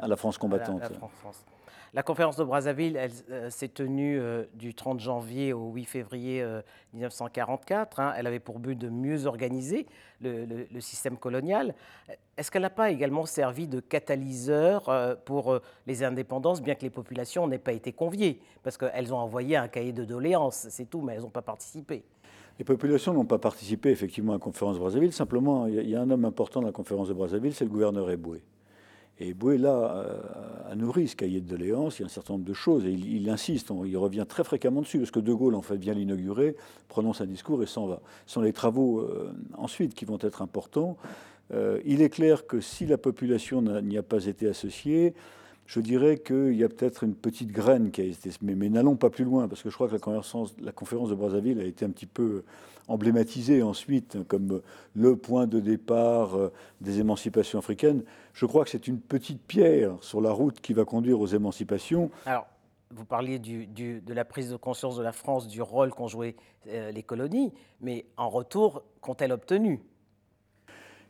à 0.02 0.08
la 0.08 0.16
France 0.16 0.38
combattante. 0.38 0.82
La 0.82 0.90
conférence 2.04 2.38
de 2.38 2.44
Brazzaville, 2.46 2.96
elle, 2.96 3.12
euh, 3.32 3.50
s'est 3.50 3.68
tenue 3.68 4.18
euh, 4.18 4.46
du 4.54 4.74
30 4.74 5.02
janvier 5.02 5.52
au 5.52 5.72
8 5.72 5.84
février 5.84 6.46
1944. 6.94 8.00
Euh, 8.00 8.04
hein. 8.04 8.14
Elle 8.18 8.28
avait 8.28 8.40
pour 8.40 8.60
but 8.60 8.78
de 8.78 8.88
mieux 8.88 9.26
organiser 9.26 9.86
le, 10.22 10.80
système 10.80 11.18
colonial. 11.18 11.76
Est-ce 12.38 12.50
qu'elle 12.50 12.62
n'a 12.62 12.70
pas 12.70 12.92
également 12.92 13.26
servi 13.26 13.68
de 13.68 13.82
catalyseur 13.82 14.90
pour 15.26 15.60
les 15.86 16.04
indépendances, 16.04 16.62
bien 16.62 16.76
que 16.76 16.84
les 16.84 16.90
populations 16.90 17.48
n'aient 17.48 17.58
pas 17.58 17.74
été 17.74 17.92
conviées? 17.92 18.40
Parce 18.64 18.78
qu'elles 18.78 19.14
ont 19.14 19.18
envoyé 19.18 19.58
un 19.58 19.68
cahier 19.68 19.92
de 19.92 20.06
doléances, 20.06 20.68
c'est 20.70 20.90
tout, 20.90 21.02
mais 21.02 21.16
elles 21.16 21.22
n'ont 21.22 21.30
pas 21.30 21.42
participé. 21.42 22.04
Les 22.60 22.66
populations 22.66 23.14
n'ont 23.14 23.26
pas 23.26 23.40
participé 23.40 23.90
effectivement 23.90 24.34
à 24.34 24.36
la 24.36 24.40
conférence 24.40 24.76
de 24.76 24.82
Brazzaville. 24.82 25.14
Simplement, 25.14 25.68
il 25.68 25.90
y, 25.90 25.96
a 25.96 26.02
un 26.02 26.10
homme 26.10 26.26
important 26.26 26.62
dans 26.62 26.68
la 26.68 26.74
conférence 26.74 27.08
de 27.08 27.14
Brazzaville, 27.14 27.54
c'est 27.54 27.66
le 27.66 27.72
gouverneur 27.72 28.10
Eboué. 28.10 28.44
Et 29.24 29.36
Bouéla 29.36 30.04
a 30.68 30.76
nourri 30.76 31.08
ce 31.08 31.16
cahier 31.16 31.42
de 31.42 31.48
doléances, 31.48 32.00
il 32.00 32.02
y 32.02 32.04
a 32.04 32.08
un 32.08 32.10
certain 32.10 32.34
nombre 32.34 32.46
de 32.46 32.54
choses, 32.54 32.86
et 32.86 32.92
il, 32.92 33.30
insiste, 33.30 33.72
il 33.86 33.96
revient 33.96 34.26
très 34.28 34.44
fréquemment 34.44 34.82
dessus, 34.82 34.98
parce 34.98 35.12
que 35.12 35.20
De 35.20 35.32
Gaulle, 35.32 35.54
en 35.54 35.62
fait, 35.62 35.76
vient 35.76 35.94
l'inaugurer, 35.94 36.56
prononce 36.88 37.22
un 37.22 37.28
discours 37.28 37.62
et 37.62 37.68
s'en 37.68 37.86
va. 37.86 38.02
Ce 38.26 38.34
sont 38.34 38.42
les 38.42 38.52
travaux 38.52 39.00
euh, 39.00 39.32
ensuite 39.58 39.94
qui 39.94 40.06
vont 40.06 40.18
être 40.22 40.42
importants. 40.42 40.98
Euh, 41.54 41.80
il 41.86 42.02
est 42.02 42.10
clair 42.10 42.48
que 42.48 42.62
si 42.62 42.88
la 42.88 42.98
population 42.98 43.62
n'y 43.62 43.98
a 43.98 44.04
pas 44.04 44.26
été 44.26 44.48
associée, 44.48 45.14
je 45.66 45.80
dirais 45.80 46.18
qu'il 46.18 46.56
y 46.56 46.64
a 46.64 46.70
peut-être 46.70 47.04
une 47.04 47.16
petite 47.16 47.52
graine 47.52 47.92
qui 47.92 48.02
a 48.02 48.04
été 48.04 48.30
mais, 48.42 48.56
mais 48.56 48.70
n'allons 48.70 48.96
pas 48.96 49.10
plus 49.10 49.24
loin, 49.24 49.48
parce 49.48 49.62
que 49.62 49.70
je 49.70 49.76
crois 49.76 49.88
que 49.88 49.94
la 49.94 50.72
conférence, 50.72 51.10
de 51.10 51.16
Brazzaville 51.16 51.60
a 51.60 51.64
été 51.64 51.86
un 51.86 51.90
petit 51.90 52.06
peu 52.06 52.44
emblématisée 52.88 53.64
ensuite 53.64 54.18
comme 54.28 54.62
le 54.96 55.16
point 55.16 55.48
de 55.48 55.60
départ 55.60 56.36
euh, 56.36 56.52
des 56.82 57.00
émancipations 57.00 57.60
africaines. 57.60 58.04
Je 58.34 58.46
crois 58.46 58.64
que 58.66 58.70
c'est 58.70 58.88
une 58.88 59.00
petite 59.00 59.42
pierre 59.42 59.96
sur 60.02 60.20
la 60.20 60.32
route 60.32 60.60
qui 60.60 60.74
va 60.74 60.84
conduire 60.84 61.20
aux 61.20 61.28
émancipations. 61.28 62.12
Alors, 62.26 62.48
vous 62.94 63.06
parliez 63.06 63.40
de 63.40 64.14
la 64.14 64.26
prise 64.26 64.50
de 64.52 64.58
conscience 64.58 64.98
de 64.98 65.04
la 65.04 65.12
France 65.12 65.48
du 65.48 65.62
rôle 65.62 65.92
qu'ont 65.92 66.08
joué 66.08 66.36
euh, 66.68 66.92
les 66.92 67.04
colonies, 67.04 67.54
mais 67.80 68.06
en 68.18 68.30
retour, 68.30 68.84
qu'ont-elles 69.00 69.32
obtenu 69.32 69.82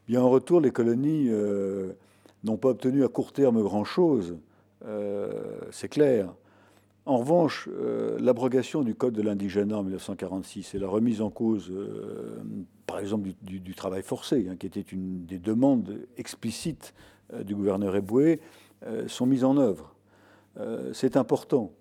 Bien, 0.08 0.22
en 0.22 0.30
retour, 0.30 0.62
les 0.62 0.72
colonies 0.72 1.28
euh, 1.30 1.94
n'ont 2.44 2.58
pas 2.58 2.70
obtenu 2.70 3.04
à 3.04 3.08
court 3.08 3.34
terme 3.34 3.62
grand-chose. 3.62 4.38
Euh, 4.86 5.60
c'est 5.72 5.90
clair. 5.90 6.34
En 7.06 7.18
revanche, 7.18 7.68
euh, 7.72 8.18
l'abrogation 8.20 8.84
du 8.84 8.94
Code 8.96 9.14
de 9.14 9.22
l'indigène 9.22 9.74
en 9.74 9.82
1946 9.84 10.76
et 10.76 10.80
la 10.80 10.88
remise 10.88 11.22
en 11.22 11.30
cause, 11.30 11.72
euh, 11.72 12.42
par 12.86 13.00
exemple, 13.00 13.30
du, 13.42 13.76
travail 13.76 14.04
forcé, 14.04 14.48
hein, 14.50 14.56
qui 14.56 14.68
était 14.68 14.82
une 14.82 15.26
des 15.26 15.40
demandes 15.40 16.00
explicites 16.18 16.94
du 17.46 17.56
gouverneur 17.56 17.96
Eboué, 17.96 18.42
sont 19.08 19.26
mises 19.26 19.46
en 19.46 19.56
œuvre. 19.56 19.96
c'est 20.92 21.16
important. 21.16 21.72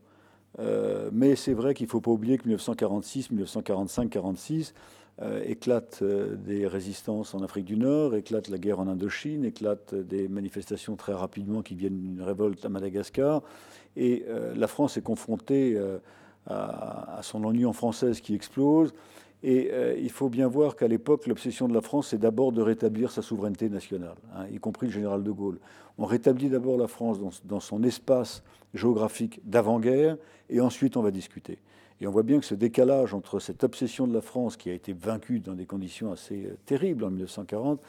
mais 1.12 1.34
c'est 1.34 1.54
vrai 1.54 1.74
qu'il 1.74 1.86
ne 1.86 1.90
faut 1.90 2.00
pas 2.00 2.12
oublier 2.12 2.38
que 2.38 2.44
1946, 2.44 3.30
1945, 3.30 4.10
46, 4.10 4.74
euh, 5.22 5.42
éclate 5.44 5.98
euh, 6.00 6.34
des 6.34 6.66
résistances 6.66 7.34
en 7.34 7.42
Afrique 7.42 7.66
du 7.66 7.76
Nord, 7.76 8.14
éclate 8.14 8.48
la 8.48 8.56
guerre 8.56 8.80
en 8.80 8.88
Indochine, 8.88 9.44
éclate 9.44 9.94
des 9.94 10.28
manifestations 10.28 10.96
très 10.96 11.12
rapidement 11.12 11.60
qui 11.60 11.74
viennent 11.74 11.98
d'une 11.98 12.22
révolte 12.22 12.64
à 12.64 12.70
Madagascar. 12.70 13.42
Et 13.96 14.24
euh, 14.28 14.54
la 14.56 14.66
France 14.66 14.96
est 14.96 15.02
confrontée 15.02 15.78
à, 16.46 17.20
son 17.22 17.52
union 17.52 17.74
française 17.74 18.22
qui 18.22 18.34
explose. 18.34 18.94
Et 19.42 19.70
il 19.98 20.10
faut 20.10 20.28
bien 20.28 20.48
voir 20.48 20.76
qu'à 20.76 20.88
l'époque, 20.88 21.26
l'obsession 21.26 21.68
de 21.68 21.74
la 21.74 21.80
France, 21.80 22.08
c'est 22.08 22.18
d'abord 22.18 22.52
de 22.52 22.60
rétablir 22.60 23.10
sa 23.10 23.22
souveraineté 23.22 23.68
nationale, 23.70 24.16
hein, 24.34 24.46
y 24.52 24.58
compris 24.58 24.86
le 24.86 24.92
général 24.92 25.22
de 25.22 25.30
Gaulle. 25.30 25.58
On 25.96 26.04
rétablit 26.04 26.50
d'abord 26.50 26.76
la 26.76 26.88
France 26.88 27.18
dans 27.44 27.60
son 27.60 27.82
espace 27.82 28.42
géographique 28.74 29.40
d'avant-guerre, 29.44 30.16
et 30.50 30.60
ensuite 30.60 30.96
on 30.96 31.02
va 31.02 31.10
discuter. 31.10 31.58
Et 32.00 32.06
on 32.06 32.10
voit 32.10 32.22
bien 32.22 32.38
que 32.38 32.46
ce 32.46 32.54
décalage 32.54 33.12
entre 33.12 33.40
cette 33.40 33.62
obsession 33.62 34.06
de 34.06 34.14
la 34.14 34.22
France, 34.22 34.56
qui 34.56 34.70
a 34.70 34.72
été 34.72 34.92
vaincue 34.92 35.40
dans 35.40 35.54
des 35.54 35.66
conditions 35.66 36.12
assez 36.12 36.46
euh, 36.46 36.56
terribles 36.64 37.04
en 37.04 37.10
1940, 37.10 37.82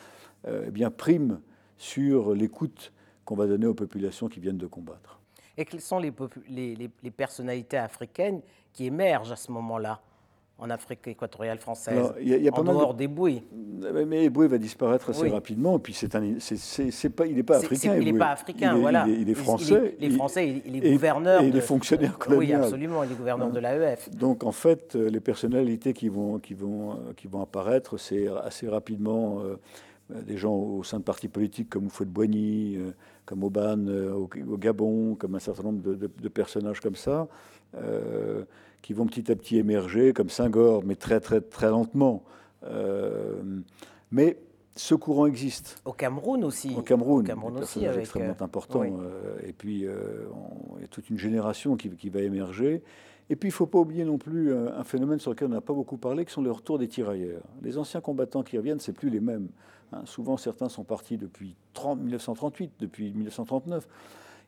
euh, 0.47 0.65
eh 0.67 0.71
bien, 0.71 0.91
prime 0.91 1.39
sur 1.77 2.33
l'écoute 2.33 2.91
qu'on 3.23 3.35
va 3.35 3.47
donner 3.47 3.67
aux 3.67 3.73
populations 3.73 4.27
qui 4.27 4.39
viennent 4.39 4.57
de 4.57 4.67
combattre. 4.67 5.19
Et 5.57 5.65
quelles 5.65 5.81
sont 5.81 5.99
les, 5.99 6.11
les 6.47 7.11
personnalités 7.11 7.77
africaines 7.77 8.41
qui 8.73 8.85
émergent 8.85 9.31
à 9.31 9.35
ce 9.35 9.51
moment-là? 9.51 10.01
En 10.61 10.69
Afrique 10.69 11.07
équatoriale 11.07 11.57
française, 11.57 12.13
y 12.21 12.47
a, 12.47 12.53
en 12.53 12.63
dehors 12.63 12.93
des 12.93 13.07
bouées. 13.07 13.43
Mais 14.05 14.25
Eboué 14.25 14.47
va 14.47 14.59
disparaître 14.59 15.09
assez 15.09 15.27
rapidement, 15.27 15.77
et 15.77 15.79
puis 15.79 15.91
c'est 15.91 16.13
un, 16.15 16.35
c'est, 16.39 17.09
pas, 17.09 17.25
il 17.25 17.35
n'est 17.35 17.41
pas 17.41 17.57
africain. 17.57 17.95
il 17.97 18.05
n'est 18.05 18.17
pas 18.17 18.29
africain, 18.29 18.75
voilà. 18.75 19.07
Il 19.07 19.27
est, 19.27 19.33
français. 19.33 19.95
Il 19.99 20.13
est, 20.13 20.15
français, 20.15 20.61
il 20.63 20.85
est 20.85 20.91
gouverneur. 20.91 21.41
Et, 21.41 21.47
il 21.47 21.57
est 21.57 21.61
fonctionnaire 21.61 22.15
colonial. 22.19 22.59
Oui, 22.59 22.65
absolument, 22.65 23.03
il 23.03 23.11
est 23.11 23.15
gouverneur 23.15 23.49
de 23.49 23.59
l'AEF. 23.59 24.11
Donc 24.11 24.43
en 24.43 24.51
fait, 24.51 24.95
euh, 24.95 25.09
les 25.09 25.19
personnalités 25.19 25.93
qui 25.93 26.09
vont, 26.09 26.37
qui 26.37 26.53
vont, 26.53 26.91
euh, 26.91 26.95
qui 27.17 27.27
vont 27.27 27.41
apparaître, 27.41 27.97
c'est 27.97 28.27
assez 28.27 28.69
rapidement 28.69 29.39
euh, 29.39 29.57
des 30.21 30.37
gens 30.37 30.53
au 30.53 30.83
sein 30.83 30.99
de 30.99 31.03
partis 31.03 31.27
politiques 31.27 31.71
comme 31.71 31.87
Oufouet 31.87 32.05
de 32.05 32.11
Boigny, 32.11 32.77
comme 33.25 33.43
Aubane 33.43 33.89
au, 33.89 34.27
Gabon, 34.57 35.15
comme 35.15 35.33
un 35.33 35.39
certain 35.39 35.63
nombre 35.63 35.81
de, 35.81 35.95
de 35.95 36.29
personnages 36.29 36.81
comme 36.81 36.95
ça 36.95 37.27
qui 38.81 38.93
vont 38.93 39.05
petit 39.05 39.31
à 39.31 39.35
petit 39.35 39.57
émerger, 39.57 40.13
comme 40.13 40.29
Saint-Gore, 40.29 40.83
mais 40.85 40.95
très, 40.95 41.19
très, 41.19 41.41
très 41.41 41.69
lentement. 41.69 42.23
Euh, 42.63 43.41
mais 44.11 44.37
ce 44.75 44.95
courant 44.95 45.25
existe. 45.25 45.81
Au 45.85 45.93
Cameroun 45.93 46.43
aussi. 46.43 46.73
Au 46.77 46.81
Cameroun, 46.81 47.21
Au 47.23 47.27
Cameroun 47.27 47.55
des 47.55 47.61
aussi, 47.61 47.85
avec, 47.85 48.01
extrêmement 48.01 48.35
euh, 48.39 48.43
importants. 48.45 48.79
oui. 48.81 48.89
euh, 48.91 49.47
et 49.47 49.53
puis, 49.53 49.81
il 49.81 50.81
y 50.81 50.83
a 50.83 50.87
toute 50.89 51.09
une 51.09 51.17
génération 51.17 51.75
qui, 51.75 51.89
qui 51.89 52.09
va 52.09 52.21
émerger. 52.21 52.81
Et 53.29 53.35
puis, 53.35 53.49
il 53.49 53.51
ne 53.51 53.55
faut 53.55 53.65
pas 53.67 53.79
oublier 53.79 54.03
non 54.03 54.17
plus 54.17 54.53
un 54.53 54.83
phénomène 54.83 55.19
sur 55.19 55.31
lequel 55.31 55.47
on 55.47 55.51
n'a 55.51 55.61
pas 55.61 55.73
beaucoup 55.73 55.97
parlé, 55.97 56.25
qui 56.25 56.33
sont 56.33 56.41
les 56.41 56.49
retours 56.49 56.77
des 56.79 56.87
tirailleurs. 56.87 57.43
Les 57.61 57.77
anciens 57.77 58.01
combattants 58.01 58.43
qui 58.43 58.57
reviennent, 58.57 58.79
c'est 58.79 58.93
plus 58.93 59.09
les 59.09 59.21
mêmes. 59.21 59.47
hein. 59.93 60.01
Souvent, 60.05 60.35
certains 60.37 60.67
sont 60.69 60.83
partis 60.83 61.17
depuis 61.17 61.55
30 61.73 61.99
1938, 61.99 62.71
depuis 62.79 63.11
1939. 63.13 63.87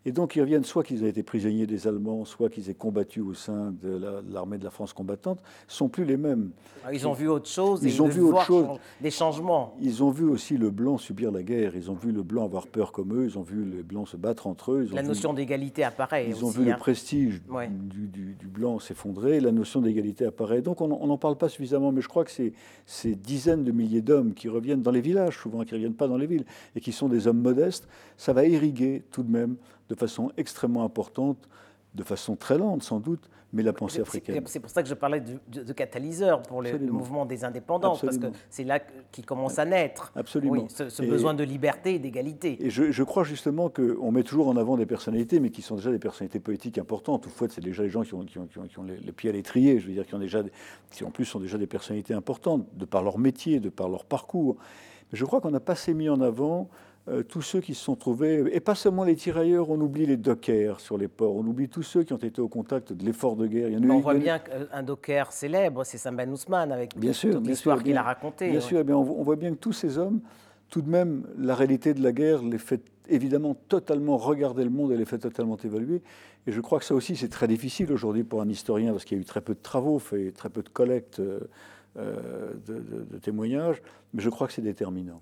Et 0.05 0.11
donc, 0.11 0.35
ils 0.35 0.41
reviennent 0.41 0.65
soit 0.65 0.83
qu'ils 0.83 1.05
aient 1.05 1.09
été 1.09 1.23
prisonniers 1.23 1.65
des 1.65 1.87
Allemands, 1.87 2.25
soit 2.25 2.49
qu'ils 2.49 2.69
aient 2.69 2.73
combattu 2.73 3.21
au 3.21 3.33
sein 3.33 3.73
de 3.81 3.89
la- 3.89 4.21
de 4.21 4.33
l'armée 4.33 4.57
de 4.57 4.65
la 4.65 4.69
France 4.69 4.91
combattante, 4.91 5.39
sont 5.69 5.87
plus 5.87 6.03
les 6.03 6.17
mêmes. 6.17 6.51
Ils 6.91 7.07
ont 7.07 7.13
vu 7.13 7.29
autre 7.29 7.47
chose. 7.47 7.81
Ils 7.85 8.01
ont 8.01 8.09
vu 8.09 8.19
autre 8.19 8.43
chose. 8.43 8.67
Des 8.99 9.11
changements. 9.11 9.73
Ils 9.79 10.03
ont 10.03 10.09
vu 10.09 10.25
aussi 10.25 10.57
le 10.57 10.71
blanc 10.71 10.97
subir 10.97 11.31
la 11.31 11.41
guerre, 11.41 11.77
ils 11.77 11.89
ont 11.89 11.93
vu 11.93 12.11
le 12.11 12.21
blanc 12.21 12.43
avoir 12.43 12.67
peur 12.67 12.91
comme 12.91 13.13
eux, 13.17 13.23
ils 13.25 13.37
ont 13.39 13.43
vu 13.43 13.63
les 13.63 13.81
blancs 13.81 14.09
se 14.09 14.17
battre 14.17 14.45
entre 14.47 14.73
eux. 14.73 14.83
Ils 14.85 14.91
ont 14.91 14.95
La 14.97 15.03
notion 15.03 15.33
d'égalité 15.33 15.85
apparaît 15.85 16.27
Ils 16.27 16.43
ont 16.43 16.49
vu 16.49 16.65
le 16.65 16.71
hein. 16.71 16.77
prestige 16.77 17.41
Ouais. 17.49 17.69
du, 17.69 18.07
du- 18.07 18.35
du 18.37 18.47
blanc 18.47 18.79
s'effondrer, 18.79 19.39
la 19.39 19.53
notion 19.53 19.79
d'égalité 19.79 20.25
apparaît. 20.25 20.61
Donc 20.61 20.81
on 20.81 20.87
n'en 21.07 21.17
parle 21.17 21.37
pas 21.37 21.47
suffisamment, 21.47 21.93
mais 21.93 22.01
je 22.01 22.09
crois 22.09 22.25
que 22.25 22.31
c'est 22.31 22.51
ces 22.85 23.15
dizaines 23.15 23.63
de 23.63 23.71
milliers 23.71 24.01
d'hommes 24.01 24.33
qui 24.33 24.49
reviennent 24.49 24.81
dans 24.81 24.91
les 24.91 24.99
villages, 25.01 25.37
souvent 25.39 25.63
qui 25.63 25.71
ne 25.73 25.77
reviennent 25.77 25.93
pas 25.93 26.09
dans 26.09 26.17
les 26.17 26.27
villes, 26.27 26.45
et 26.75 26.81
qui 26.81 26.91
sont 26.91 27.07
des 27.07 27.25
hommes 27.27 27.39
modestes, 27.41 27.87
ça 28.17 28.33
va 28.33 28.45
irriguer 28.45 29.03
tout 29.09 29.23
de 29.23 29.31
même 29.31 29.55
de 29.89 29.95
façon 29.95 30.31
extrêmement 30.37 30.83
importante, 30.83 31.47
de 31.95 32.03
façon 32.03 32.35
très 32.35 32.57
lente 32.57 32.83
sans 32.83 32.99
doute, 32.99 33.29
mais 33.55 33.61
la 33.61 33.71
pensée 33.71 34.01
africaine. 34.01 34.41
C'est 34.47 34.59
pour 34.59 34.71
ça 34.71 34.81
que 34.81 34.89
je 34.89 34.95
parlais 34.95 35.19
de, 35.21 35.33
de- 35.49 35.61
de 35.63 35.73
catalyseur 35.73 36.41
pour 36.41 36.63
le, 36.63 36.75
mouvement 36.79 37.23
des 37.27 37.45
indépendances, 37.45 38.01
parce 38.01 38.17
que 38.17 38.25
c'est 38.49 38.63
là 38.63 38.79
qu'il 39.11 39.27
commence 39.27 39.59
à 39.59 39.65
naître. 39.65 40.11
Absolument. 40.15 40.53
Oui, 40.53 40.65
ce, 40.69 41.03
besoin 41.03 41.35
de 41.35 41.43
liberté 41.43 41.93
et 41.93 41.99
d'égalité. 41.99 42.57
Et 42.65 42.71
je, 42.71 42.91
je 42.91 43.03
crois 43.03 43.23
justement 43.23 43.69
qu'on 43.69 44.11
met 44.11 44.23
toujours 44.23 44.47
en 44.47 44.57
avant 44.57 44.75
des 44.75 44.87
personnalités, 44.87 45.39
mais 45.39 45.51
qui 45.51 45.61
sont 45.61 45.75
déjà 45.75 45.91
des 45.91 45.99
personnalités 45.99 46.39
politiques 46.39 46.79
importantes. 46.79 47.21
Toutefois, 47.23 47.47
c'est 47.47 47.61
déjà 47.61 47.83
les 47.83 47.89
gens 47.91 48.01
qui 48.01 48.15
ont, 48.15 48.23
qui 48.25 48.39
ont- 48.39 48.47
qui 48.47 48.57
ont- 48.57 48.63
qui 48.67 48.79
ont 48.79 48.83
les, 48.83 48.97
les 48.97 49.11
pieds 49.11 49.29
à 49.29 49.33
l'étrier, 49.33 49.79
je 49.79 49.85
veux 49.85 49.93
dire, 49.93 50.07
qui, 50.07 50.15
ont 50.15 50.19
déjà, 50.19 50.41
qui 50.89 51.03
en 51.03 51.11
plus 51.11 51.25
sont 51.25 51.39
déjà 51.39 51.59
des 51.59 51.67
personnalités 51.67 52.15
importantes, 52.15 52.65
de 52.75 52.85
par 52.85 53.03
leur 53.03 53.19
métier, 53.19 53.59
de 53.59 53.69
par 53.69 53.87
leur 53.87 54.05
parcours. 54.05 54.55
Mais 55.11 55.17
je 55.19 55.25
crois 55.25 55.41
qu'on 55.41 55.51
n'a 55.51 55.59
pas 55.59 55.73
assez 55.73 55.93
mis 55.93 56.09
en 56.09 56.21
avant 56.21 56.69
tous 57.27 57.41
ceux 57.41 57.59
qui 57.59 57.73
se 57.75 57.83
sont 57.83 57.95
trouvés, 57.97 58.43
et 58.55 58.59
pas 58.61 58.75
seulement 58.75 59.03
les 59.03 59.15
tirailleurs, 59.17 59.69
on 59.69 59.79
oublie 59.81 60.05
les 60.05 60.15
dockers 60.15 60.79
sur 60.79 60.97
les 60.97 61.09
ports, 61.09 61.35
on 61.35 61.45
oublie 61.45 61.67
tous 61.67 61.83
ceux 61.83 62.03
qui 62.03 62.13
ont 62.13 62.17
été 62.17 62.39
au 62.39 62.47
contact 62.47 62.93
de 62.93 63.03
l'effort 63.05 63.35
de 63.35 63.45
guerre. 63.45 63.67
Il 63.67 63.73
y 63.73 63.77
en 63.77 63.83
a 63.83 63.85
eu- 63.85 63.91
on 63.91 63.99
voit 63.99 64.13
bien 64.13 64.39
qu'un 64.39 64.83
docker 64.83 65.31
célèbre, 65.33 65.83
c'est 65.83 65.97
Sam 65.97 66.15
Ben 66.15 66.31
Ousmane, 66.31 66.71
avec 66.71 66.97
Bien 66.97 67.11
toute 67.11 67.19
sûr, 67.19 67.41
l'histoire 67.41 67.83
qu'il 67.83 67.97
a 67.97 68.03
racontée. 68.03 68.49
Bien 68.49 68.61
sûr, 68.61 68.79
eh 68.79 68.83
bien, 68.85 68.95
on, 68.95 69.03
voit- 69.03 69.35
bien 69.35 69.51
que 69.51 69.57
tous 69.59 69.73
ces 69.73 69.97
hommes, 69.97 70.21
tout 70.69 70.81
de 70.81 70.89
même, 70.89 71.27
la 71.37 71.55
réalité 71.55 71.93
de 71.93 72.01
la 72.01 72.13
guerre 72.13 72.41
les 72.41 72.57
fait 72.57 72.81
évidemment 73.09 73.53
totalement 73.67 74.15
regarder 74.15 74.63
le 74.63 74.69
monde 74.69 74.93
et 74.93 74.97
les 74.97 75.03
fait 75.05 75.17
totalement 75.19 75.57
évaluer. 75.57 76.01
Et 76.47 76.53
je 76.53 76.61
crois 76.61 76.79
que 76.79 76.85
ça 76.85 76.95
aussi, 76.95 77.17
c'est 77.17 77.27
très 77.27 77.49
difficile 77.49 77.91
aujourd'hui 77.91 78.23
pour 78.23 78.41
un 78.41 78.47
historien, 78.47 78.91
parce 78.93 79.03
qu'il 79.03 79.17
y 79.17 79.19
a 79.19 79.21
eu 79.21 79.25
très 79.25 79.41
peu 79.41 79.53
de 79.55 79.59
travaux, 79.61 79.99
fait, 79.99 80.31
très 80.31 80.49
peu 80.49 80.63
de 80.63 80.69
collectes 80.69 81.19
euh, 81.19 81.41
euh, 81.97 82.53
de, 82.65 82.75
de- 82.75 83.03
de 83.11 83.17
témoignages, 83.17 83.81
mais 84.13 84.21
je 84.21 84.29
crois 84.29 84.47
que 84.47 84.53
c'est 84.53 84.61
déterminant. 84.61 85.21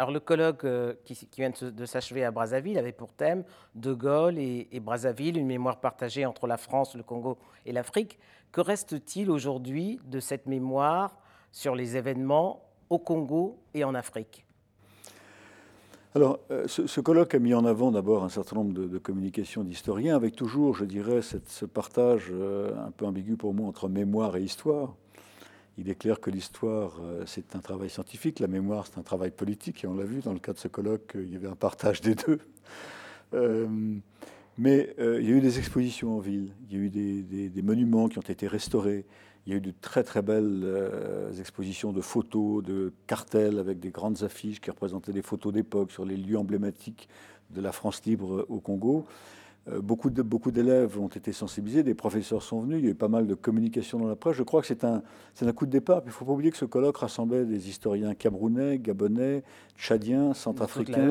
Alors 0.00 0.12
le 0.12 0.20
colloque 0.20 0.64
euh, 0.64 0.94
qui, 1.04 1.28
vient 1.36 1.52
de, 1.60 1.84
s'achever 1.84 2.24
à 2.24 2.30
Brazzaville 2.30 2.78
avait 2.78 2.90
pour 2.90 3.12
thème 3.12 3.44
De 3.74 3.92
Gaulle 3.92 4.38
et, 4.38 4.80
Brazzaville, 4.80 5.36
une 5.36 5.46
mémoire 5.46 5.78
partagée 5.78 6.24
entre 6.24 6.46
la 6.46 6.56
France, 6.56 6.94
le 6.94 7.02
Congo 7.02 7.36
et 7.66 7.72
l'Afrique. 7.72 8.18
Que 8.50 8.62
reste-t-il 8.62 9.30
aujourd'hui 9.30 10.00
de 10.06 10.18
cette 10.18 10.46
mémoire 10.46 11.18
sur 11.52 11.74
les 11.74 11.98
événements 11.98 12.62
au 12.88 12.98
Congo 12.98 13.58
et 13.74 13.84
en 13.84 13.94
Afrique? 13.94 14.46
Alors, 16.14 16.38
euh, 16.50 16.66
ce, 16.66 17.00
colloque 17.02 17.34
a 17.34 17.38
mis 17.38 17.52
en 17.52 17.66
avant 17.66 17.90
d'abord 17.90 18.24
un 18.24 18.30
certain 18.30 18.56
nombre 18.56 18.72
de, 18.72 18.96
communications 18.96 19.64
d'historiens, 19.64 20.16
avec 20.16 20.34
toujours, 20.34 20.74
je 20.74 20.86
dirais, 20.86 21.20
ce 21.20 21.66
partage 21.66 22.28
euh, 22.32 22.72
un 22.86 22.90
peu 22.90 23.04
ambigu 23.04 23.36
pour 23.36 23.52
moi 23.52 23.68
entre 23.68 23.90
mémoire 23.90 24.34
et 24.38 24.42
histoire. 24.42 24.94
Il 25.80 25.88
est 25.88 25.94
clair 25.94 26.20
que 26.20 26.28
l'histoire, 26.28 27.00
euh, 27.02 27.22
c'est 27.24 27.56
un 27.56 27.60
travail 27.60 27.88
scientifique, 27.88 28.38
la 28.38 28.48
mémoire, 28.48 28.86
c'est 28.86 28.98
un 28.98 29.02
travail 29.02 29.30
politique, 29.30 29.82
et 29.82 29.86
on 29.86 29.94
l'a 29.94 30.04
vu 30.04 30.20
dans 30.20 30.34
le 30.34 30.38
cas 30.38 30.52
de 30.52 30.58
ce 30.58 30.68
colloque, 30.68 31.16
euh, 31.16 31.24
il 31.24 31.32
y 31.32 31.36
avait 31.36 31.48
un 31.48 31.56
partage 31.56 32.00
des 32.00 32.14
deux. 32.14 32.38
Euh, 33.32 33.68
mais 34.58 34.92
il 34.98 35.22
y 35.22 35.32
a 35.32 35.36
eu 35.36 35.40
des 35.40 35.60
expositions 35.60 36.16
en 36.16 36.18
ville, 36.18 36.52
il 36.68 36.76
y 36.76 36.80
a 36.80 36.82
eu 36.82 36.90
des, 36.90 37.62
monuments 37.62 38.08
qui 38.08 38.18
ont 38.18 38.22
été 38.22 38.48
restaurés, 38.48 39.06
il 39.46 39.52
y 39.52 39.54
a 39.54 39.58
eu 39.58 39.60
de 39.60 39.72
très 39.80 40.02
très 40.02 40.20
belles 40.20 40.66
expositions 41.38 41.92
de 41.92 42.00
photos, 42.00 42.64
de 42.64 42.92
cartels 43.06 43.60
avec 43.60 43.78
des 43.78 43.90
grandes 43.90 44.24
affiches 44.24 44.60
qui 44.60 44.68
représentaient 44.68 45.12
des 45.12 45.22
photos 45.22 45.52
d'époque 45.52 45.92
sur 45.92 46.04
les 46.04 46.16
lieux 46.16 46.36
emblématiques 46.36 47.08
de 47.50 47.60
la 47.60 47.70
France 47.70 48.04
libre 48.04 48.46
au 48.48 48.58
Congo. 48.58 49.06
Euh, 49.68 49.82
beaucoup 49.82 50.08
de- 50.08 50.22
beaucoup 50.22 50.50
d'élèves 50.50 50.98
ont 50.98 51.08
été 51.08 51.32
sensibilisés, 51.32 51.82
des 51.82 51.92
professeurs 51.94 52.42
sont 52.42 52.60
venus, 52.60 52.78
il 52.78 52.84
y 52.86 52.88
a 52.88 52.92
eu 52.92 52.94
pas 52.94 53.08
mal 53.08 53.26
de 53.26 53.34
communication 53.34 53.98
dans 53.98 54.08
la 54.08 54.16
presse. 54.16 54.34
Je 54.34 54.42
crois 54.42 54.62
que 54.62 54.66
c'est 54.66 54.84
un, 54.84 55.02
c'est 55.34 55.46
un 55.46 55.52
coup 55.52 55.66
de 55.66 55.70
départ. 55.70 56.00
Il 56.04 56.08
ne 56.08 56.12
faut 56.12 56.24
pas 56.24 56.32
oublier 56.32 56.50
que 56.50 56.56
ce 56.56 56.64
colloque 56.64 56.96
rassemblait 56.96 57.44
des 57.44 57.68
historiens 57.68 58.14
camerounais, 58.14 58.78
gabonais, 58.78 59.42
tchadiens, 59.76 60.32
centrafricains 60.32 61.08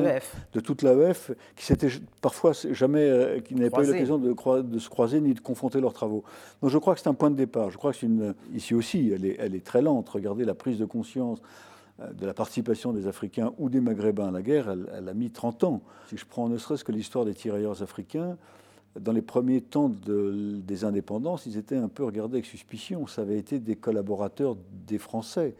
de 0.52 0.58
toute 0.60 0.82
l'AEF, 0.82 1.30
qui 1.54 1.64
s'étaient 1.64 1.90
parfois 2.20 2.50
jamais, 2.72 3.08
euh, 3.08 3.38
qui 3.38 3.54
n'avaient 3.54 3.70
pas 3.70 3.82
eu 3.84 3.86
l'occasion 3.92 4.18
de, 4.18 4.62
de 4.62 4.78
se 4.80 4.88
croiser 4.90 5.20
ni 5.20 5.32
de 5.32 5.40
confronter 5.40 5.80
leurs 5.80 5.92
travaux. 5.94 6.24
Donc 6.60 6.70
je 6.72 6.78
crois 6.78 6.94
que 6.94 7.00
c'est 7.00 7.08
un 7.08 7.14
point 7.14 7.30
de 7.30 7.36
départ. 7.36 7.70
Je 7.70 7.78
crois 7.78 7.92
que 7.92 7.98
c'est 7.98 8.06
une, 8.06 8.34
ici 8.52 8.74
aussi, 8.74 9.12
elle 9.14 9.26
est, 9.26 9.36
elle 9.38 9.54
est 9.54 9.64
très 9.64 9.80
lente. 9.80 10.08
Regardez 10.08 10.44
la 10.44 10.54
prise 10.54 10.76
de 10.76 10.86
conscience 10.86 11.40
de 12.14 12.26
la 12.26 12.34
participation 12.34 12.92
des 12.92 13.06
Africains 13.06 13.52
ou 13.58 13.68
des 13.68 13.80
Maghrébins 13.80 14.28
à 14.28 14.30
la 14.30 14.42
guerre, 14.42 14.70
elle, 14.70 15.08
a 15.08 15.14
mis 15.14 15.30
30 15.30 15.64
ans. 15.64 15.82
Si 16.08 16.16
je 16.16 16.24
prends 16.26 16.48
ne 16.48 16.56
serait-ce 16.58 16.84
que 16.84 16.92
l'histoire 16.92 17.24
des 17.24 17.34
tirailleurs 17.34 17.82
africains, 17.82 18.36
dans 18.98 19.12
les 19.12 19.22
premiers 19.22 19.60
temps 19.60 19.88
de- 19.88 20.60
des 20.64 20.84
indépendances, 20.84 21.46
ils 21.46 21.56
étaient 21.56 21.76
un 21.76 21.88
peu 21.88 22.04
regardés 22.04 22.36
avec 22.36 22.46
suspicion. 22.46 23.06
Ça 23.06 23.22
avait 23.22 23.38
été 23.38 23.58
des 23.60 23.76
collaborateurs 23.76 24.56
des 24.86 24.98
Français. 24.98 25.54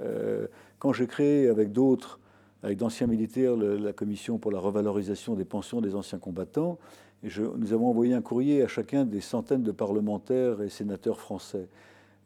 Euh, 0.00 0.46
quand 0.78 0.92
j'ai 0.92 1.06
créé 1.06 1.48
avec 1.48 1.72
d'autres, 1.72 2.20
avec 2.62 2.78
d'anciens 2.78 3.06
militaires, 3.06 3.56
la 3.56 3.92
commission 3.92 4.38
pour 4.38 4.52
la 4.52 4.58
revalorisation 4.58 5.34
des 5.34 5.44
pensions 5.44 5.80
des 5.80 5.94
anciens 5.94 6.18
combattants, 6.18 6.78
nous 7.22 7.72
avons 7.72 7.88
envoyé 7.88 8.14
un 8.14 8.22
courrier 8.22 8.62
à 8.62 8.68
chacun 8.68 9.04
des 9.04 9.20
centaines 9.20 9.62
de 9.62 9.72
parlementaires 9.72 10.62
et 10.62 10.70
sénateurs 10.70 11.20
français. 11.20 11.68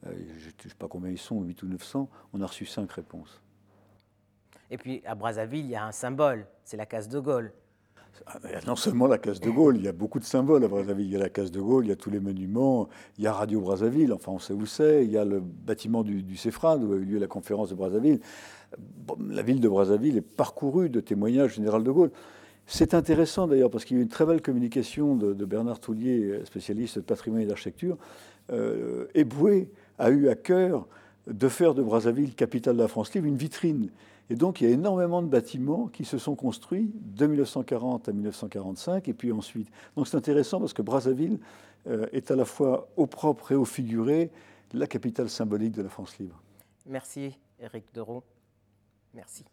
Euh, 0.06 0.10
je 0.38 0.46
ne 0.48 0.70
sais 0.70 0.76
pas 0.78 0.86
combien 0.86 1.10
ils 1.10 1.18
sont, 1.18 1.42
8 1.42 1.62
ou 1.62 1.66
900. 1.66 2.08
On 2.32 2.40
a 2.42 2.46
reçu 2.46 2.66
cinq 2.66 2.92
réponses. 2.92 3.40
Et 4.74 4.76
puis 4.76 5.02
à 5.06 5.14
Brazzaville, 5.14 5.66
il 5.66 5.70
y 5.70 5.76
a 5.76 5.86
un 5.86 5.92
symbole, 5.92 6.46
c'est 6.64 6.76
la 6.76 6.84
case 6.84 7.08
de 7.08 7.20
Gaulle. 7.20 7.52
Ah, 8.26 8.38
Non 8.66 8.74
seulement 8.74 9.06
la 9.06 9.18
case 9.18 9.38
de 9.38 9.48
Gaulle, 9.48 9.76
il 9.76 9.84
y 9.84 9.88
a 9.88 9.92
beaucoup 9.92 10.18
de 10.18 10.24
symboles 10.24 10.64
à 10.64 10.68
Brazzaville. 10.68 11.06
Il 11.06 11.12
y 11.12 11.16
a 11.16 11.20
la 11.20 11.28
case 11.28 11.52
de 11.52 11.60
Gaulle, 11.60 11.84
il 11.84 11.90
y 11.90 11.92
a 11.92 11.96
tous 11.96 12.10
les 12.10 12.18
monuments, 12.18 12.88
il 13.16 13.22
y 13.22 13.28
a 13.28 13.32
Radio 13.32 13.60
Brazzaville, 13.60 14.12
enfin 14.12 14.32
on 14.32 14.40
sait 14.40 14.52
où 14.52 14.66
c'est, 14.66 15.04
il 15.04 15.12
y 15.12 15.16
a 15.16 15.24
le 15.24 15.38
bâtiment 15.38 16.02
du, 16.02 16.24
du 16.24 16.34
où 16.34 16.66
a 16.66 16.96
eu 16.96 17.04
lieu 17.04 17.18
la 17.20 17.28
conférence 17.28 17.70
de 17.70 17.76
Brazzaville. 17.76 18.18
La 19.30 19.42
ville 19.42 19.60
de 19.60 19.68
Brazzaville 19.68 20.16
est 20.16 20.28
parcourue 20.36 20.88
de 20.88 20.98
témoignages 20.98 21.50
du 21.50 21.56
général 21.58 21.84
de 21.84 21.92
Gaulle. 21.92 22.10
C'est 22.66 22.94
intéressant 22.94 23.46
d'ailleurs 23.46 23.70
parce 23.70 23.84
qu'il 23.84 23.96
y 23.96 24.00
a 24.00 24.00
eu 24.00 24.02
une 24.02 24.10
très 24.10 24.26
belle 24.26 24.42
communication 24.42 25.14
de, 25.14 25.34
de 25.34 25.44
Bernard 25.44 25.78
Toulier, 25.78 26.40
spécialiste 26.46 26.96
de 26.98 27.04
patrimoine 27.04 27.42
et 27.42 27.46
d'architecture. 27.46 27.96
Euh, 28.50 29.06
Eboué 29.14 29.70
a 30.00 30.10
eu 30.10 30.28
à 30.28 30.34
cœur 30.34 30.88
de 31.28 31.48
faire 31.48 31.74
de 31.74 31.82
Brazzaville, 31.82 32.34
capitale 32.34 32.74
de 32.74 32.82
la 32.82 32.88
France 32.88 33.14
libre, 33.14 33.28
une 33.28 33.36
vitrine. 33.36 33.90
Et 34.30 34.36
donc, 34.36 34.60
il 34.60 34.68
y 34.68 34.70
a 34.70 34.74
énormément 34.74 35.22
de 35.22 35.28
bâtiments 35.28 35.88
qui 35.88 36.04
se 36.04 36.18
sont 36.18 36.34
construits 36.34 36.90
de 36.94 37.26
1940 37.26 38.08
à 38.08 38.12
1945, 38.12 39.08
et 39.08 39.12
puis 39.12 39.32
ensuite. 39.32 39.68
Donc, 39.96 40.08
c'est 40.08 40.16
intéressant 40.16 40.60
parce 40.60 40.72
que 40.72 40.82
Brazzaville 40.82 41.38
euh, 41.86 42.06
est 42.12 42.30
à 42.30 42.36
la 42.36 42.44
fois 42.44 42.88
au 42.96 43.06
propre 43.06 43.52
et 43.52 43.54
au 43.54 43.64
figuré 43.64 44.30
la 44.72 44.86
capitale 44.86 45.28
symbolique 45.28 45.72
de 45.72 45.82
la 45.82 45.88
France 45.88 46.18
libre. 46.18 46.42
Merci, 46.86 47.38
Éric 47.60 47.84
Deroux. 47.94 48.22
Merci. 49.14 49.44